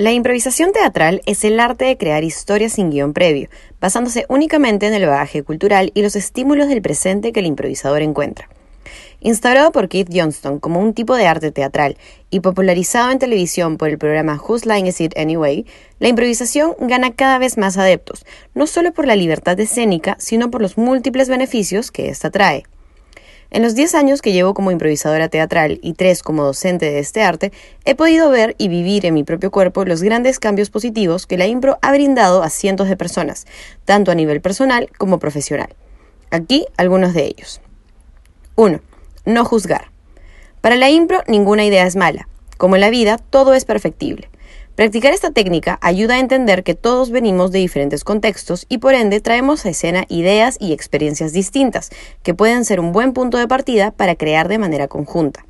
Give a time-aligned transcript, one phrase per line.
[0.00, 3.50] La improvisación teatral es el arte de crear historias sin guion previo,
[3.82, 8.48] basándose únicamente en el bagaje cultural y los estímulos del presente que el improvisador encuentra.
[9.20, 11.98] Instaurado por Keith Johnston como un tipo de arte teatral
[12.30, 15.66] y popularizado en televisión por el programa Whose Line Is It Anyway,
[15.98, 20.62] la improvisación gana cada vez más adeptos, no solo por la libertad escénica, sino por
[20.62, 22.62] los múltiples beneficios que ésta trae.
[23.52, 27.22] En los 10 años que llevo como improvisadora teatral y 3 como docente de este
[27.22, 27.50] arte,
[27.84, 31.48] he podido ver y vivir en mi propio cuerpo los grandes cambios positivos que la
[31.48, 33.46] impro ha brindado a cientos de personas,
[33.84, 35.74] tanto a nivel personal como profesional.
[36.30, 37.60] Aquí algunos de ellos.
[38.54, 38.80] 1.
[39.24, 39.90] No juzgar.
[40.60, 42.28] Para la impro ninguna idea es mala.
[42.56, 44.30] Como en la vida, todo es perfectible.
[44.80, 49.20] Practicar esta técnica ayuda a entender que todos venimos de diferentes contextos y por ende
[49.20, 51.90] traemos a escena ideas y experiencias distintas,
[52.22, 55.44] que pueden ser un buen punto de partida para crear de manera conjunta.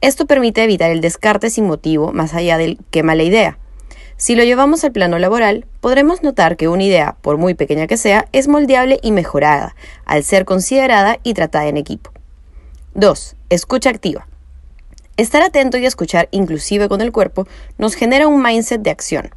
[0.00, 3.56] Esto permite evitar el descarte sin motivo más allá del qué mala idea.
[4.16, 7.96] Si lo llevamos al plano laboral, podremos notar que una idea, por muy pequeña que
[7.96, 9.76] sea, es moldeable y mejorada,
[10.06, 12.10] al ser considerada y tratada en equipo.
[12.94, 13.36] 2.
[13.48, 14.26] Escucha activa.
[15.16, 19.30] Estar atento y escuchar, inclusive con el cuerpo, nos genera un mindset de acción.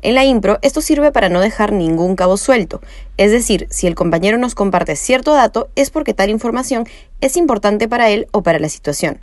[0.00, 2.80] En la impro, esto sirve para no dejar ningún cabo suelto,
[3.18, 6.86] es decir, si el compañero nos comparte cierto dato es porque tal información
[7.20, 9.18] es importante para él o para la situación.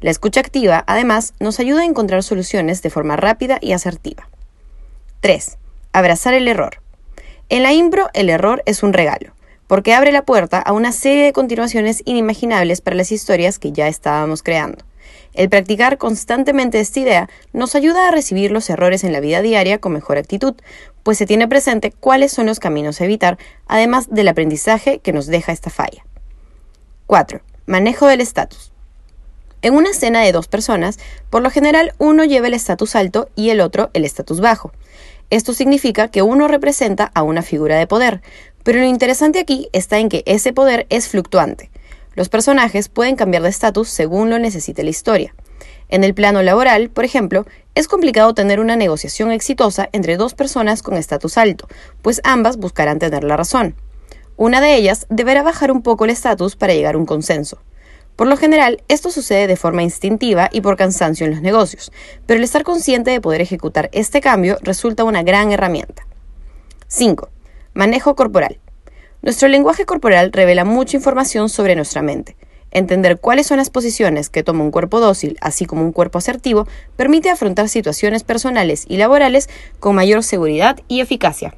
[0.00, 4.28] La escucha activa, además, nos ayuda a encontrar soluciones de forma rápida y asertiva.
[5.20, 5.58] 3.
[5.92, 6.82] Abrazar el error.
[7.50, 9.32] En la impro, el error es un regalo,
[9.68, 13.86] porque abre la puerta a una serie de continuaciones inimaginables para las historias que ya
[13.86, 14.84] estábamos creando.
[15.34, 19.78] El practicar constantemente esta idea nos ayuda a recibir los errores en la vida diaria
[19.78, 20.54] con mejor actitud,
[21.02, 25.26] pues se tiene presente cuáles son los caminos a evitar, además del aprendizaje que nos
[25.26, 26.04] deja esta falla.
[27.06, 27.40] 4.
[27.66, 28.72] Manejo del estatus.
[29.62, 30.98] En una escena de dos personas,
[31.30, 34.72] por lo general uno lleva el estatus alto y el otro el estatus bajo.
[35.30, 38.22] Esto significa que uno representa a una figura de poder,
[38.64, 41.70] pero lo interesante aquí está en que ese poder es fluctuante.
[42.14, 45.34] Los personajes pueden cambiar de estatus según lo necesite la historia.
[45.88, 50.82] En el plano laboral, por ejemplo, es complicado tener una negociación exitosa entre dos personas
[50.82, 51.68] con estatus alto,
[52.00, 53.74] pues ambas buscarán tener la razón.
[54.36, 57.58] Una de ellas deberá bajar un poco el estatus para llegar a un consenso.
[58.16, 61.92] Por lo general, esto sucede de forma instintiva y por cansancio en los negocios,
[62.26, 66.06] pero el estar consciente de poder ejecutar este cambio resulta una gran herramienta.
[66.88, 67.28] 5.
[67.74, 68.61] Manejo corporal.
[69.22, 72.36] Nuestro lenguaje corporal revela mucha información sobre nuestra mente.
[72.72, 76.66] Entender cuáles son las posiciones que toma un cuerpo dócil, así como un cuerpo asertivo,
[76.96, 81.54] permite afrontar situaciones personales y laborales con mayor seguridad y eficacia.